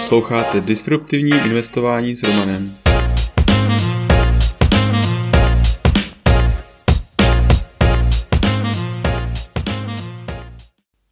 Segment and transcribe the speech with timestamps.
[0.00, 2.76] Posloucháte Disruptivní investování s Romanem.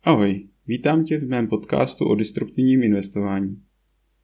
[0.02, 3.62] Ahoj, vítám tě v mém podcastu o disruptivním investování.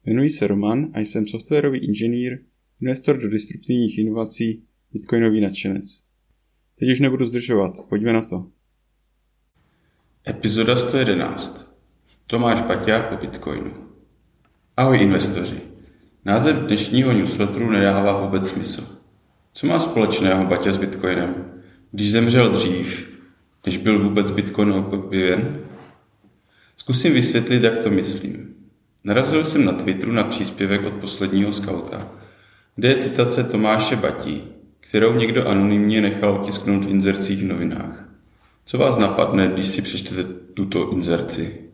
[0.05, 2.39] Jmenuji se Roman a jsem softwarový inženýr,
[2.81, 4.63] investor do disruptivních inovací,
[4.93, 6.03] bitcoinový nadšenec.
[6.79, 8.47] Teď už nebudu zdržovat, pojďme na to.
[10.27, 11.75] Epizoda 111.
[12.27, 13.94] Tomáš Baťa o Bitcoinu.
[14.77, 15.61] Ahoj investoři.
[16.25, 18.83] Název dnešního newsletteru nedává vůbec smysl.
[19.53, 21.35] Co má společného Baťa s Bitcoinem?
[21.91, 23.19] Když zemřel dřív,
[23.65, 25.59] než byl vůbec Bitcoin objeven?
[26.77, 28.55] Zkusím vysvětlit, jak to myslím.
[29.03, 32.07] Narazil jsem na Twitteru na příspěvek od posledního skauta,
[32.75, 34.43] kde je citace Tomáše Batí,
[34.79, 38.09] kterou někdo anonymně nechal otisknout v inzercích v novinách.
[38.65, 40.23] Co vás napadne, když si přečtete
[40.53, 41.64] tuto inzerci?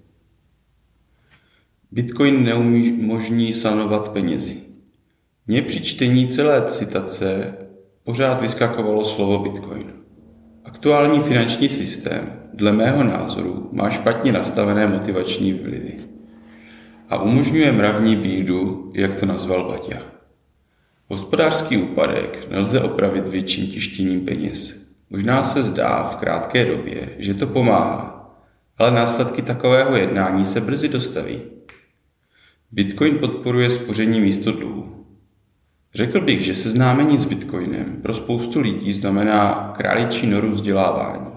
[1.94, 4.58] Bitcoin neumožní sanovat penězi.
[5.48, 7.54] Mně při čtení celé citace
[8.04, 9.94] pořád vyskakovalo slovo Bitcoin.
[10.66, 15.94] Aktuální finanční systém, dle mého názoru, má špatně nastavené motivační vlivy
[17.10, 20.02] a umožňuje mravní bídu, jak to nazval Baťa.
[21.08, 24.88] Hospodářský úpadek nelze opravit větším tištěním peněz.
[25.10, 28.32] Možná se zdá v krátké době, že to pomáhá,
[28.78, 31.40] ale následky takového jednání se brzy dostaví.
[32.74, 35.06] Bitcoin podporuje spoření místo dluhu.
[35.96, 41.32] Řekl bych, že seznámení s Bitcoinem pro spoustu lidí znamená králičí noru vzdělávání.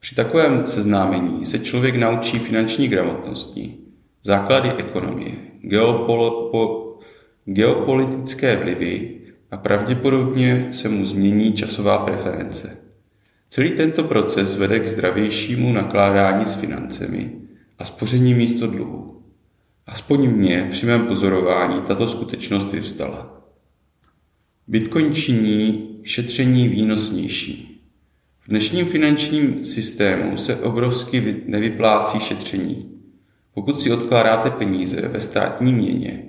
[0.00, 3.74] Při takovém seznámení se člověk naučí finanční gramotnosti,
[4.22, 5.32] základy ekonomie,
[5.64, 6.98] geopol- po-
[7.44, 9.20] geopolitické vlivy
[9.50, 12.76] a pravděpodobně se mu změní časová preference.
[13.48, 17.32] Celý tento proces vede k zdravějšímu nakládání s financemi
[17.78, 19.18] a spoření místo dluhu.
[19.88, 23.42] Aspoň mně při mém pozorování tato skutečnost vyvstala.
[24.66, 27.80] Bitcoin činí šetření výnosnější.
[28.44, 32.90] V dnešním finančním systému se obrovsky nevyplácí šetření.
[33.54, 36.22] Pokud si odkládáte peníze ve státní měně,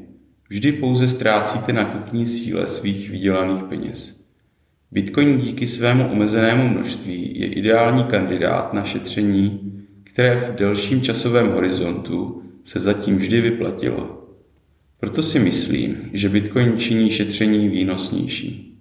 [0.50, 4.20] vždy pouze ztrácíte na kupní síle svých vydělaných peněz.
[4.92, 9.74] Bitcoin díky svému omezenému množství je ideální kandidát na šetření,
[10.04, 14.28] které v delším časovém horizontu se zatím vždy vyplatilo.
[15.00, 18.78] Proto si myslím, že Bitcoin činí šetření výnosnější.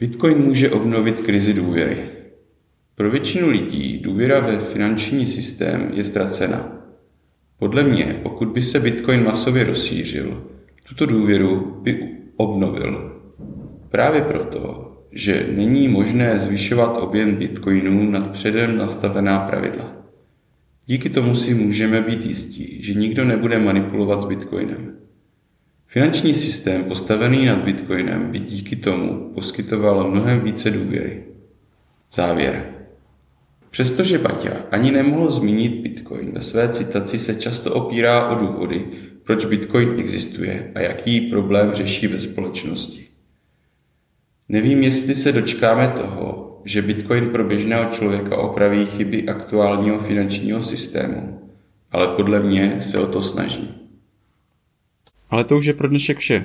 [0.00, 1.98] Bitcoin může obnovit krizi důvěry.
[2.94, 6.72] Pro většinu lidí důvěra ve finanční systém je ztracena.
[7.58, 10.44] Podle mě, pokud by se Bitcoin masově rozšířil,
[10.88, 13.20] tuto důvěru by obnovil.
[13.90, 20.03] Právě proto, že není možné zvyšovat objem bitcoinů nad předem nastavená pravidla.
[20.86, 24.96] Díky tomu si můžeme být jistí, že nikdo nebude manipulovat s Bitcoinem.
[25.86, 31.24] Finanční systém postavený nad Bitcoinem by díky tomu poskytoval mnohem více důvěry.
[32.10, 32.64] Závěr.
[33.70, 38.84] Přestože Baťa ani nemohl zmínit Bitcoin, ve své citaci se často opírá o důvody,
[39.24, 43.06] proč Bitcoin existuje a jaký problém řeší ve společnosti.
[44.48, 51.40] Nevím, jestli se dočkáme toho, že Bitcoin pro běžného člověka opraví chyby aktuálního finančního systému,
[51.90, 53.74] ale podle mě se o to snaží.
[55.30, 56.44] Ale to už je pro dnešek vše.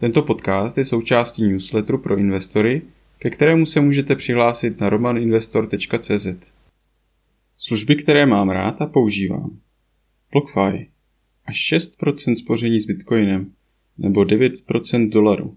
[0.00, 2.82] Tento podcast je součástí newsletteru pro investory,
[3.18, 6.28] ke kterému se můžete přihlásit na romaninvestor.cz.
[7.56, 9.58] Služby, které mám rád a používám.
[10.32, 10.88] BlockFi
[11.46, 13.52] až 6% spoření s Bitcoinem
[13.98, 15.56] nebo 9% dolaru.